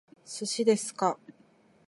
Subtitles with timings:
[0.25, 1.19] 寿司ですか？